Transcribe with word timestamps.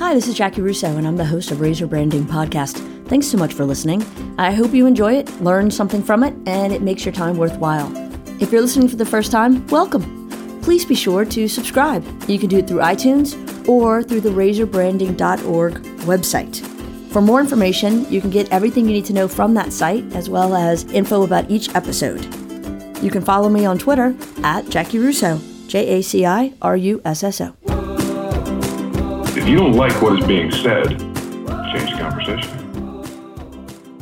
Hi, 0.00 0.14
this 0.14 0.28
is 0.28 0.34
Jaci 0.38 0.62
Russo, 0.64 0.96
and 0.96 1.06
I'm 1.06 1.18
the 1.18 1.26
host 1.26 1.50
of 1.50 1.60
Razor 1.60 1.86
Branding 1.86 2.24
Podcast. 2.24 2.78
Thanks 3.06 3.26
so 3.26 3.36
much 3.36 3.52
for 3.52 3.66
listening. 3.66 4.02
I 4.38 4.50
hope 4.50 4.72
you 4.72 4.86
enjoy 4.86 5.12
it, 5.12 5.42
learn 5.42 5.70
something 5.70 6.02
from 6.02 6.24
it, 6.24 6.34
and 6.46 6.72
it 6.72 6.80
makes 6.80 7.04
your 7.04 7.12
time 7.12 7.36
worthwhile. 7.36 7.92
If 8.40 8.50
you're 8.50 8.62
listening 8.62 8.88
for 8.88 8.96
the 8.96 9.04
first 9.04 9.30
time, 9.30 9.66
welcome. 9.66 10.30
Please 10.62 10.86
be 10.86 10.94
sure 10.94 11.26
to 11.26 11.46
subscribe. 11.46 12.02
You 12.30 12.38
can 12.38 12.48
do 12.48 12.56
it 12.56 12.66
through 12.66 12.78
iTunes 12.78 13.36
or 13.68 14.02
through 14.02 14.22
the 14.22 14.30
razorbranding.org 14.30 15.74
website. 16.06 17.12
For 17.12 17.20
more 17.20 17.40
information, 17.40 18.10
you 18.10 18.22
can 18.22 18.30
get 18.30 18.50
everything 18.50 18.86
you 18.86 18.94
need 18.94 19.04
to 19.04 19.12
know 19.12 19.28
from 19.28 19.52
that 19.52 19.70
site, 19.70 20.10
as 20.14 20.30
well 20.30 20.54
as 20.54 20.84
info 20.94 21.24
about 21.24 21.50
each 21.50 21.74
episode. 21.74 22.24
You 23.02 23.10
can 23.10 23.22
follow 23.22 23.50
me 23.50 23.66
on 23.66 23.76
Twitter 23.76 24.16
at 24.44 24.64
Jaci 24.64 24.98
Russo, 24.98 25.38
J 25.66 25.98
A 25.98 26.02
C 26.02 26.24
I 26.24 26.54
R 26.62 26.78
U 26.78 27.02
S 27.04 27.22
S 27.22 27.42
O. 27.42 27.59
If 29.40 29.48
you 29.48 29.56
don't 29.56 29.72
like 29.72 30.02
what 30.02 30.18
is 30.20 30.26
being 30.26 30.50
said, 30.50 30.90
change 30.90 31.90
the 31.90 31.96
conversation. 31.98 32.50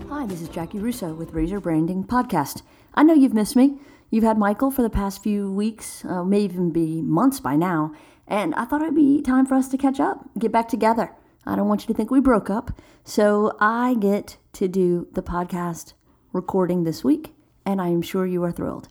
Hi, 0.08 0.26
this 0.26 0.42
is 0.42 0.48
Jaci 0.48 0.82
Russo 0.82 1.14
with 1.14 1.32
Razor 1.32 1.60
Branding 1.60 2.02
Podcast. 2.02 2.62
I 2.94 3.04
know 3.04 3.14
you've 3.14 3.34
missed 3.34 3.54
me. 3.54 3.78
You've 4.10 4.24
had 4.24 4.36
Michael 4.36 4.72
for 4.72 4.82
the 4.82 4.90
past 4.90 5.22
few 5.22 5.52
weeks, 5.52 6.04
uh, 6.04 6.24
may 6.24 6.40
even 6.40 6.72
be 6.72 7.00
months 7.00 7.38
by 7.38 7.54
now, 7.54 7.92
and 8.26 8.52
I 8.56 8.64
thought 8.64 8.82
it'd 8.82 8.96
be 8.96 9.22
time 9.22 9.46
for 9.46 9.54
us 9.54 9.68
to 9.68 9.78
catch 9.78 10.00
up, 10.00 10.28
get 10.36 10.50
back 10.50 10.66
together. 10.66 11.14
I 11.46 11.54
don't 11.54 11.68
want 11.68 11.82
you 11.82 11.86
to 11.86 11.94
think 11.94 12.10
we 12.10 12.18
broke 12.18 12.50
up, 12.50 12.72
so 13.04 13.56
I 13.60 13.94
get 13.94 14.38
to 14.54 14.66
do 14.66 15.06
the 15.12 15.22
podcast 15.22 15.92
recording 16.32 16.82
this 16.82 17.04
week, 17.04 17.32
and 17.64 17.80
I 17.80 17.88
am 17.88 18.02
sure 18.02 18.26
you 18.26 18.42
are 18.42 18.50
thrilled. 18.50 18.88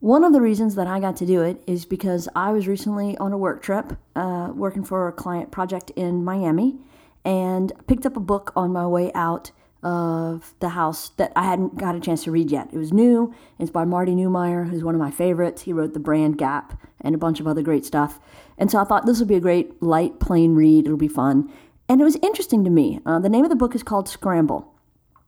One 0.00 0.22
of 0.22 0.32
the 0.32 0.40
reasons 0.40 0.76
that 0.76 0.86
I 0.86 1.00
got 1.00 1.16
to 1.16 1.26
do 1.26 1.42
it 1.42 1.60
is 1.66 1.84
because 1.84 2.28
I 2.36 2.52
was 2.52 2.68
recently 2.68 3.16
on 3.18 3.32
a 3.32 3.38
work 3.38 3.62
trip, 3.62 3.98
uh, 4.14 4.52
working 4.54 4.84
for 4.84 5.08
a 5.08 5.12
client 5.12 5.50
project 5.50 5.90
in 5.96 6.24
Miami, 6.24 6.76
and 7.24 7.72
picked 7.88 8.06
up 8.06 8.16
a 8.16 8.20
book 8.20 8.52
on 8.54 8.72
my 8.72 8.86
way 8.86 9.10
out 9.12 9.50
of 9.82 10.54
the 10.60 10.70
house 10.70 11.08
that 11.16 11.32
I 11.34 11.42
hadn't 11.42 11.78
got 11.78 11.96
a 11.96 12.00
chance 12.00 12.22
to 12.24 12.30
read 12.30 12.52
yet. 12.52 12.68
It 12.72 12.78
was 12.78 12.92
new. 12.92 13.34
It's 13.58 13.72
by 13.72 13.84
Marty 13.84 14.12
Neumeier, 14.12 14.70
who's 14.70 14.84
one 14.84 14.94
of 14.94 15.00
my 15.00 15.10
favorites. 15.10 15.62
He 15.62 15.72
wrote 15.72 15.94
The 15.94 16.00
Brand 16.00 16.38
Gap 16.38 16.80
and 17.00 17.16
a 17.16 17.18
bunch 17.18 17.40
of 17.40 17.48
other 17.48 17.62
great 17.62 17.84
stuff. 17.84 18.20
And 18.56 18.70
so 18.70 18.78
I 18.78 18.84
thought 18.84 19.04
this 19.04 19.18
would 19.18 19.28
be 19.28 19.34
a 19.34 19.40
great, 19.40 19.82
light, 19.82 20.20
plain 20.20 20.54
read. 20.54 20.84
It'll 20.86 20.96
be 20.96 21.08
fun. 21.08 21.52
And 21.88 22.00
it 22.00 22.04
was 22.04 22.16
interesting 22.22 22.62
to 22.62 22.70
me. 22.70 23.00
Uh, 23.04 23.18
the 23.18 23.28
name 23.28 23.44
of 23.44 23.50
the 23.50 23.56
book 23.56 23.74
is 23.74 23.82
called 23.82 24.08
Scramble. 24.08 24.72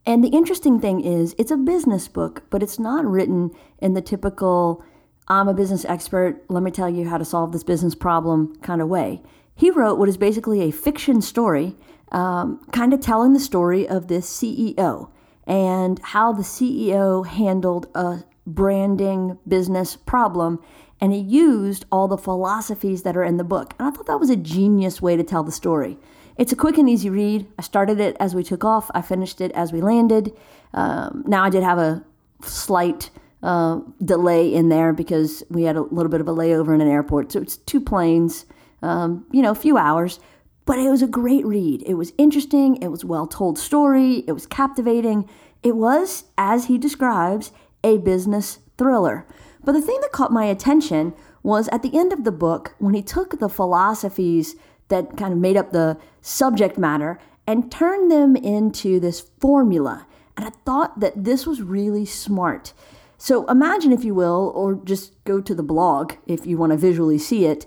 And 0.06 0.24
the 0.24 0.28
interesting 0.28 0.80
thing 0.80 1.00
is, 1.00 1.34
it's 1.38 1.50
a 1.50 1.56
business 1.56 2.08
book, 2.08 2.44
but 2.50 2.62
it's 2.62 2.78
not 2.78 3.04
written 3.04 3.50
in 3.78 3.94
the 3.94 4.00
typical, 4.00 4.82
I'm 5.28 5.48
a 5.48 5.54
business 5.54 5.84
expert, 5.84 6.44
let 6.48 6.62
me 6.62 6.70
tell 6.70 6.88
you 6.88 7.08
how 7.08 7.18
to 7.18 7.24
solve 7.24 7.52
this 7.52 7.64
business 7.64 7.94
problem 7.94 8.56
kind 8.62 8.80
of 8.80 8.88
way. 8.88 9.22
He 9.54 9.70
wrote 9.70 9.98
what 9.98 10.08
is 10.08 10.16
basically 10.16 10.62
a 10.62 10.70
fiction 10.70 11.20
story, 11.20 11.76
um, 12.12 12.64
kind 12.72 12.94
of 12.94 13.00
telling 13.00 13.34
the 13.34 13.40
story 13.40 13.86
of 13.86 14.08
this 14.08 14.28
CEO 14.28 15.10
and 15.46 15.98
how 16.02 16.32
the 16.32 16.42
CEO 16.42 17.26
handled 17.26 17.86
a 17.94 18.24
branding 18.46 19.38
business 19.46 19.96
problem. 19.96 20.60
And 21.00 21.12
he 21.12 21.18
used 21.18 21.84
all 21.92 22.08
the 22.08 22.16
philosophies 22.16 23.02
that 23.02 23.16
are 23.16 23.24
in 23.24 23.36
the 23.36 23.44
book. 23.44 23.74
And 23.78 23.88
I 23.88 23.90
thought 23.90 24.06
that 24.06 24.20
was 24.20 24.30
a 24.30 24.36
genius 24.36 25.02
way 25.02 25.16
to 25.16 25.22
tell 25.22 25.42
the 25.42 25.52
story. 25.52 25.98
It's 26.40 26.52
a 26.52 26.56
quick 26.56 26.78
and 26.78 26.88
easy 26.88 27.10
read. 27.10 27.46
I 27.58 27.62
started 27.62 28.00
it 28.00 28.16
as 28.18 28.34
we 28.34 28.42
took 28.42 28.64
off, 28.64 28.90
I 28.94 29.02
finished 29.02 29.42
it 29.42 29.52
as 29.52 29.74
we 29.74 29.82
landed. 29.82 30.32
Um, 30.72 31.22
now, 31.26 31.44
I 31.44 31.50
did 31.50 31.62
have 31.62 31.76
a 31.76 32.02
slight 32.42 33.10
uh, 33.42 33.80
delay 34.02 34.54
in 34.54 34.70
there 34.70 34.94
because 34.94 35.42
we 35.50 35.64
had 35.64 35.76
a 35.76 35.82
little 35.82 36.08
bit 36.08 36.22
of 36.22 36.28
a 36.28 36.34
layover 36.34 36.74
in 36.74 36.80
an 36.80 36.88
airport. 36.88 37.30
So 37.30 37.42
it's 37.42 37.58
two 37.58 37.78
planes, 37.78 38.46
um, 38.80 39.26
you 39.30 39.42
know, 39.42 39.50
a 39.50 39.54
few 39.54 39.76
hours. 39.76 40.18
But 40.64 40.78
it 40.78 40.88
was 40.88 41.02
a 41.02 41.06
great 41.06 41.44
read. 41.44 41.82
It 41.84 41.94
was 41.94 42.14
interesting. 42.16 42.76
It 42.76 42.88
was 42.88 43.04
well 43.04 43.26
told 43.26 43.58
story. 43.58 44.24
It 44.26 44.32
was 44.32 44.46
captivating. 44.46 45.28
It 45.62 45.76
was, 45.76 46.24
as 46.38 46.68
he 46.68 46.78
describes, 46.78 47.52
a 47.84 47.98
business 47.98 48.60
thriller. 48.78 49.26
But 49.62 49.72
the 49.72 49.82
thing 49.82 49.98
that 50.00 50.12
caught 50.12 50.32
my 50.32 50.46
attention 50.46 51.12
was 51.42 51.68
at 51.68 51.82
the 51.82 51.98
end 51.98 52.14
of 52.14 52.24
the 52.24 52.32
book 52.32 52.76
when 52.78 52.94
he 52.94 53.02
took 53.02 53.38
the 53.38 53.50
philosophies 53.50 54.56
that 54.88 55.16
kind 55.16 55.32
of 55.32 55.38
made 55.38 55.56
up 55.56 55.72
the 55.72 55.96
subject 56.20 56.78
matter 56.78 57.18
and 57.46 57.70
turn 57.70 58.08
them 58.08 58.36
into 58.36 59.00
this 59.00 59.20
formula. 59.40 60.06
And 60.36 60.46
I 60.46 60.50
thought 60.64 61.00
that 61.00 61.24
this 61.24 61.46
was 61.46 61.62
really 61.62 62.06
smart. 62.06 62.72
So 63.18 63.46
imagine, 63.48 63.92
if 63.92 64.04
you 64.04 64.14
will, 64.14 64.52
or 64.54 64.74
just 64.74 65.22
go 65.24 65.40
to 65.40 65.54
the 65.54 65.62
blog 65.62 66.14
if 66.26 66.46
you 66.46 66.56
want 66.56 66.72
to 66.72 66.78
visually 66.78 67.18
see 67.18 67.44
it, 67.44 67.66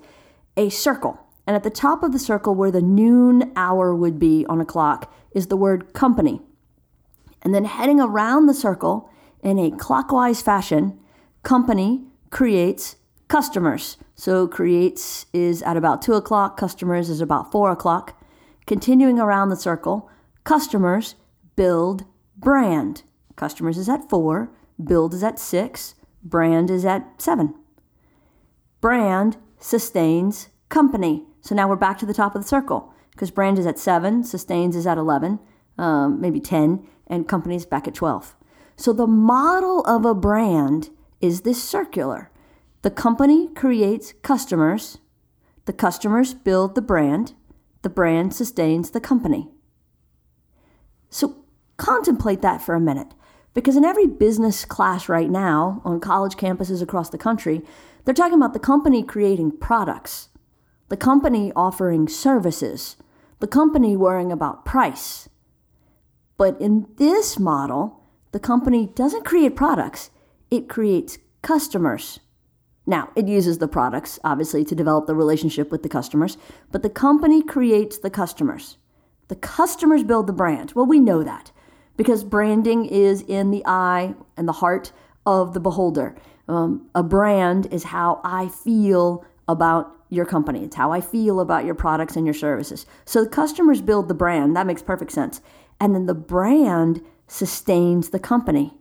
a 0.57 0.69
circle. 0.69 1.19
And 1.45 1.55
at 1.55 1.63
the 1.63 1.69
top 1.69 2.01
of 2.01 2.11
the 2.11 2.19
circle, 2.19 2.55
where 2.55 2.71
the 2.71 2.81
noon 2.81 3.51
hour 3.55 3.93
would 3.93 4.17
be 4.17 4.45
on 4.47 4.61
a 4.61 4.65
clock, 4.65 5.13
is 5.35 5.47
the 5.47 5.57
word 5.57 5.93
company. 5.93 6.41
And 7.41 7.53
then 7.53 7.65
heading 7.65 7.99
around 7.99 8.45
the 8.45 8.53
circle 8.53 9.09
in 9.43 9.59
a 9.59 9.69
clockwise 9.69 10.41
fashion, 10.41 10.97
company 11.43 12.05
creates 12.29 12.95
customers. 13.27 13.97
So 14.15 14.47
creates 14.47 15.25
is 15.33 15.61
at 15.63 15.77
about 15.77 16.01
two 16.01 16.13
o'clock, 16.13 16.55
customers 16.55 17.09
is 17.09 17.19
about 17.19 17.51
four 17.51 17.71
o'clock. 17.71 18.17
Continuing 18.65 19.19
around 19.19 19.49
the 19.49 19.55
circle, 19.55 20.09
customers 20.43 21.15
build 21.55 22.05
brand. 22.37 23.03
Customers 23.35 23.77
is 23.77 23.89
at 23.89 24.09
four, 24.09 24.51
build 24.83 25.13
is 25.13 25.23
at 25.23 25.39
six, 25.39 25.95
brand 26.23 26.69
is 26.69 26.85
at 26.85 27.21
seven. 27.21 27.55
Brand 28.81 29.37
sustains 29.59 30.49
company. 30.69 31.23
So 31.41 31.55
now 31.55 31.67
we're 31.67 31.75
back 31.75 31.97
to 31.99 32.05
the 32.05 32.13
top 32.13 32.35
of 32.35 32.41
the 32.41 32.47
circle 32.47 32.93
because 33.11 33.31
brand 33.31 33.59
is 33.59 33.65
at 33.65 33.79
seven, 33.79 34.23
sustains 34.23 34.75
is 34.75 34.87
at 34.87 34.97
11, 34.97 35.39
um, 35.77 36.19
maybe 36.19 36.39
10, 36.39 36.87
and 37.07 37.27
company 37.27 37.55
is 37.55 37.65
back 37.65 37.87
at 37.87 37.93
12. 37.93 38.35
So 38.75 38.91
the 38.91 39.07
model 39.07 39.81
of 39.81 40.05
a 40.05 40.15
brand 40.15 40.89
is 41.21 41.41
this 41.41 41.63
circular. 41.63 42.31
The 42.81 42.89
company 42.89 43.47
creates 43.49 44.13
customers, 44.23 44.97
the 45.65 45.73
customers 45.73 46.33
build 46.33 46.75
the 46.75 46.81
brand, 46.81 47.33
the 47.83 47.89
brand 47.89 48.33
sustains 48.33 48.89
the 48.89 48.99
company. 48.99 49.49
So 51.09 51.35
contemplate 51.77 52.41
that 52.41 52.61
for 52.61 52.75
a 52.75 52.79
minute. 52.79 53.13
Because 53.53 53.75
in 53.75 53.85
every 53.85 54.07
business 54.07 54.65
class 54.65 55.07
right 55.07 55.29
now 55.29 55.81
on 55.85 55.99
college 55.99 56.35
campuses 56.35 56.81
across 56.81 57.09
the 57.09 57.19
country, 57.19 57.61
they're 58.03 58.13
talking 58.13 58.37
about 58.37 58.53
the 58.53 58.59
company 58.59 59.03
creating 59.03 59.57
products, 59.59 60.29
the 60.89 60.97
company 60.97 61.51
offering 61.55 62.07
services, 62.07 62.95
the 63.39 63.47
company 63.47 63.95
worrying 63.95 64.31
about 64.31 64.65
price. 64.65 65.29
But 66.37 66.59
in 66.59 66.87
this 66.97 67.37
model, 67.37 68.01
the 68.31 68.39
company 68.39 68.87
doesn't 68.95 69.25
create 69.25 69.55
products, 69.55 70.09
it 70.49 70.67
creates 70.67 71.19
customers. 71.41 72.19
Now, 72.85 73.09
it 73.15 73.27
uses 73.27 73.59
the 73.59 73.67
products, 73.67 74.19
obviously, 74.23 74.65
to 74.65 74.75
develop 74.75 75.07
the 75.07 75.15
relationship 75.15 75.71
with 75.71 75.83
the 75.83 75.89
customers, 75.89 76.37
but 76.71 76.83
the 76.83 76.89
company 76.89 77.41
creates 77.41 77.97
the 77.97 78.09
customers. 78.09 78.77
The 79.29 79.35
customers 79.35 80.03
build 80.03 80.27
the 80.27 80.33
brand. 80.33 80.73
Well, 80.73 80.85
we 80.85 80.99
know 80.99 81.23
that 81.23 81.51
because 81.95 82.23
branding 82.23 82.85
is 82.85 83.21
in 83.21 83.51
the 83.51 83.63
eye 83.65 84.15
and 84.35 84.47
the 84.47 84.53
heart 84.53 84.91
of 85.25 85.53
the 85.53 85.59
beholder. 85.59 86.15
Um, 86.47 86.89
a 86.93 87.03
brand 87.03 87.67
is 87.71 87.85
how 87.85 88.19
I 88.23 88.49
feel 88.49 89.23
about 89.47 89.95
your 90.09 90.25
company, 90.25 90.63
it's 90.63 90.75
how 90.75 90.91
I 90.91 91.01
feel 91.01 91.39
about 91.39 91.65
your 91.65 91.73
products 91.73 92.15
and 92.15 92.25
your 92.25 92.35
services. 92.35 92.85
So 93.03 93.23
the 93.23 93.29
customers 93.29 93.81
build 93.81 94.07
the 94.07 94.13
brand. 94.13 94.55
That 94.55 94.67
makes 94.67 94.83
perfect 94.83 95.11
sense. 95.11 95.41
And 95.79 95.95
then 95.95 96.05
the 96.05 96.13
brand 96.13 97.01
sustains 97.27 98.09
the 98.09 98.19
company. 98.19 98.73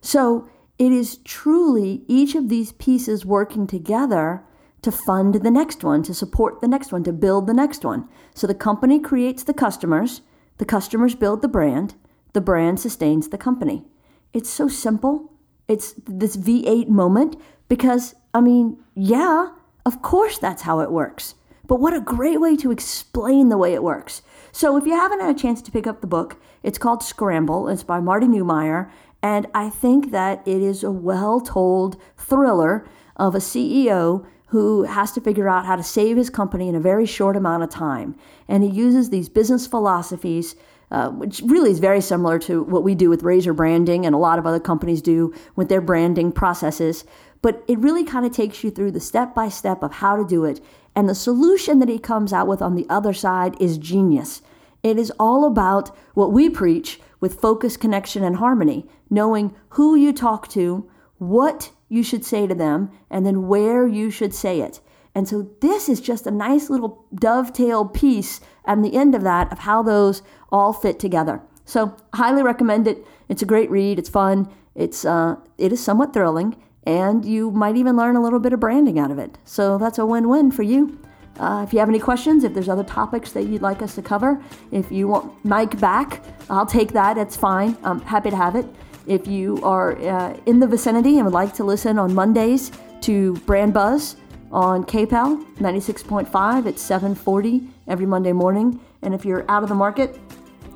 So 0.00 0.48
it 0.78 0.92
is 0.92 1.18
truly 1.18 2.02
each 2.06 2.34
of 2.34 2.48
these 2.48 2.72
pieces 2.72 3.24
working 3.24 3.66
together 3.66 4.44
to 4.82 4.92
fund 4.92 5.34
the 5.34 5.50
next 5.50 5.82
one, 5.82 6.02
to 6.02 6.14
support 6.14 6.60
the 6.60 6.68
next 6.68 6.92
one, 6.92 7.02
to 7.04 7.12
build 7.12 7.46
the 7.46 7.54
next 7.54 7.84
one. 7.84 8.08
So 8.34 8.46
the 8.46 8.54
company 8.54 9.00
creates 9.00 9.42
the 9.42 9.54
customers, 9.54 10.20
the 10.58 10.64
customers 10.64 11.14
build 11.14 11.42
the 11.42 11.48
brand, 11.48 11.94
the 12.34 12.40
brand 12.40 12.78
sustains 12.78 13.28
the 13.28 13.38
company. 13.38 13.84
It's 14.32 14.50
so 14.50 14.68
simple. 14.68 15.32
It's 15.66 15.94
this 16.06 16.36
V8 16.36 16.88
moment 16.88 17.36
because, 17.68 18.14
I 18.34 18.40
mean, 18.40 18.78
yeah, 18.94 19.48
of 19.84 20.02
course 20.02 20.38
that's 20.38 20.62
how 20.62 20.80
it 20.80 20.92
works. 20.92 21.34
But 21.66 21.80
what 21.80 21.94
a 21.94 22.00
great 22.00 22.40
way 22.40 22.54
to 22.56 22.70
explain 22.70 23.48
the 23.48 23.58
way 23.58 23.74
it 23.74 23.82
works. 23.82 24.22
So, 24.52 24.76
if 24.76 24.86
you 24.86 24.92
haven't 24.92 25.20
had 25.20 25.34
a 25.34 25.38
chance 25.38 25.60
to 25.62 25.72
pick 25.72 25.86
up 25.86 26.00
the 26.00 26.06
book, 26.06 26.40
it's 26.62 26.78
called 26.78 27.02
Scramble. 27.02 27.68
It's 27.68 27.82
by 27.82 28.00
Marty 28.00 28.26
Neumeier, 28.26 28.90
and 29.26 29.48
I 29.54 29.70
think 29.70 30.12
that 30.12 30.46
it 30.46 30.62
is 30.62 30.84
a 30.84 30.90
well 30.92 31.40
told 31.40 32.00
thriller 32.16 32.86
of 33.16 33.34
a 33.34 33.38
CEO 33.38 34.24
who 34.50 34.84
has 34.84 35.10
to 35.12 35.20
figure 35.20 35.48
out 35.48 35.66
how 35.66 35.74
to 35.74 35.82
save 35.82 36.16
his 36.16 36.30
company 36.30 36.68
in 36.68 36.76
a 36.76 36.80
very 36.80 37.06
short 37.06 37.34
amount 37.34 37.64
of 37.64 37.68
time. 37.68 38.14
And 38.46 38.62
he 38.62 38.70
uses 38.70 39.10
these 39.10 39.28
business 39.28 39.66
philosophies, 39.66 40.54
uh, 40.92 41.10
which 41.10 41.42
really 41.44 41.72
is 41.72 41.80
very 41.80 42.00
similar 42.00 42.38
to 42.38 42.62
what 42.62 42.84
we 42.84 42.94
do 42.94 43.10
with 43.10 43.24
Razor 43.24 43.52
branding 43.52 44.06
and 44.06 44.14
a 44.14 44.18
lot 44.18 44.38
of 44.38 44.46
other 44.46 44.60
companies 44.60 45.02
do 45.02 45.34
with 45.56 45.68
their 45.68 45.80
branding 45.80 46.30
processes. 46.30 47.04
But 47.42 47.64
it 47.66 47.80
really 47.80 48.04
kind 48.04 48.24
of 48.24 48.30
takes 48.30 48.62
you 48.62 48.70
through 48.70 48.92
the 48.92 49.00
step 49.00 49.34
by 49.34 49.48
step 49.48 49.82
of 49.82 49.94
how 49.94 50.14
to 50.14 50.24
do 50.24 50.44
it. 50.44 50.60
And 50.94 51.08
the 51.08 51.16
solution 51.16 51.80
that 51.80 51.88
he 51.88 51.98
comes 51.98 52.32
out 52.32 52.46
with 52.46 52.62
on 52.62 52.76
the 52.76 52.86
other 52.88 53.12
side 53.12 53.60
is 53.60 53.76
genius. 53.76 54.40
It 54.84 55.00
is 55.00 55.10
all 55.18 55.44
about 55.44 55.90
what 56.14 56.30
we 56.30 56.48
preach 56.48 57.00
with 57.20 57.40
focus, 57.40 57.76
connection, 57.76 58.22
and 58.22 58.36
harmony, 58.36 58.86
knowing 59.10 59.54
who 59.70 59.94
you 59.94 60.12
talk 60.12 60.48
to, 60.48 60.90
what 61.18 61.72
you 61.88 62.02
should 62.02 62.24
say 62.24 62.46
to 62.46 62.54
them, 62.54 62.90
and 63.10 63.24
then 63.24 63.46
where 63.46 63.86
you 63.86 64.10
should 64.10 64.34
say 64.34 64.60
it. 64.60 64.80
And 65.14 65.26
so 65.26 65.50
this 65.60 65.88
is 65.88 66.00
just 66.00 66.26
a 66.26 66.30
nice 66.30 66.68
little 66.68 67.06
dovetail 67.14 67.86
piece 67.86 68.40
at 68.66 68.82
the 68.82 68.94
end 68.94 69.14
of 69.14 69.22
that 69.22 69.50
of 69.50 69.60
how 69.60 69.82
those 69.82 70.22
all 70.52 70.74
fit 70.74 70.98
together. 70.98 71.40
So 71.64 71.96
highly 72.14 72.42
recommend 72.42 72.86
it. 72.86 73.04
It's 73.28 73.42
a 73.42 73.46
great 73.46 73.70
read. 73.70 73.98
It's 73.98 74.10
fun. 74.10 74.52
It's 74.74 75.06
uh, 75.06 75.36
it 75.56 75.72
is 75.72 75.82
somewhat 75.82 76.12
thrilling, 76.12 76.56
and 76.84 77.24
you 77.24 77.50
might 77.50 77.76
even 77.76 77.96
learn 77.96 78.14
a 78.14 78.22
little 78.22 78.38
bit 78.38 78.52
of 78.52 78.60
branding 78.60 78.98
out 78.98 79.10
of 79.10 79.18
it. 79.18 79.38
So 79.44 79.78
that's 79.78 79.98
a 79.98 80.04
win-win 80.04 80.50
for 80.50 80.62
you. 80.62 81.00
Uh, 81.38 81.64
if 81.66 81.72
you 81.72 81.78
have 81.78 81.88
any 81.88 81.98
questions, 81.98 82.44
if 82.44 82.54
there's 82.54 82.68
other 82.68 82.84
topics 82.84 83.32
that 83.32 83.44
you'd 83.44 83.62
like 83.62 83.82
us 83.82 83.94
to 83.94 84.02
cover, 84.02 84.40
if 84.72 84.90
you 84.90 85.08
want 85.08 85.44
Mike 85.44 85.78
back, 85.78 86.22
I'll 86.48 86.66
take 86.66 86.92
that. 86.92 87.18
It's 87.18 87.36
fine. 87.36 87.76
I'm 87.84 88.00
happy 88.00 88.30
to 88.30 88.36
have 88.36 88.56
it. 88.56 88.66
If 89.06 89.26
you 89.26 89.62
are 89.62 89.96
uh, 89.98 90.36
in 90.46 90.58
the 90.60 90.66
vicinity 90.66 91.16
and 91.16 91.24
would 91.24 91.34
like 91.34 91.54
to 91.54 91.64
listen 91.64 91.98
on 91.98 92.14
Mondays 92.14 92.72
to 93.02 93.34
Brand 93.46 93.72
Buzz 93.72 94.16
on 94.50 94.84
KPEL 94.84 95.44
96.5 95.56 96.66
at 96.66 96.74
7:40 96.74 97.68
every 97.86 98.06
Monday 98.06 98.32
morning, 98.32 98.80
and 99.02 99.14
if 99.14 99.24
you're 99.24 99.44
out 99.48 99.62
of 99.62 99.68
the 99.68 99.74
market 99.74 100.18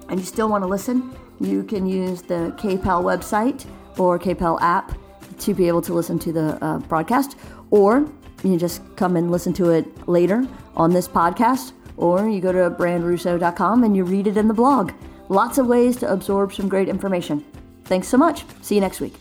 and 0.08 0.20
you 0.20 0.26
still 0.26 0.48
want 0.48 0.62
to 0.62 0.68
listen, 0.68 1.14
you 1.40 1.62
can 1.62 1.86
use 1.86 2.22
the 2.22 2.54
KPEL 2.58 3.02
website 3.02 3.64
or 3.98 4.18
KPEL 4.18 4.60
app 4.60 4.96
to 5.38 5.54
be 5.54 5.66
able 5.68 5.80
to 5.82 5.94
listen 5.94 6.18
to 6.18 6.32
the 6.32 6.64
uh, 6.64 6.78
broadcast, 6.80 7.36
or 7.70 8.06
you 8.44 8.56
just 8.56 8.82
come 8.96 9.16
and 9.16 9.30
listen 9.30 9.52
to 9.54 9.70
it 9.70 10.08
later 10.08 10.46
on 10.76 10.92
this 10.92 11.08
podcast, 11.08 11.72
or 11.96 12.28
you 12.28 12.40
go 12.40 12.52
to 12.52 12.70
brandrusso.com 12.70 13.84
and 13.84 13.96
you 13.96 14.04
read 14.04 14.26
it 14.26 14.36
in 14.36 14.48
the 14.48 14.54
blog. 14.54 14.92
Lots 15.28 15.58
of 15.58 15.66
ways 15.66 15.96
to 15.98 16.10
absorb 16.10 16.52
some 16.52 16.68
great 16.68 16.88
information. 16.88 17.44
Thanks 17.84 18.08
so 18.08 18.16
much. 18.16 18.44
See 18.62 18.74
you 18.74 18.80
next 18.80 19.00
week. 19.00 19.19